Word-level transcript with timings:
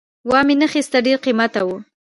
وامې 0.29 0.55
نه 0.61 0.67
خیسته 0.73 0.97
ډېر 1.05 1.17
قیمته 1.25 1.61
وو 1.65 1.77